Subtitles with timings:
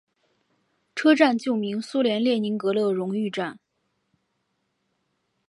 [0.95, 3.59] 车站旧名苏联列宁格勒荣誉站。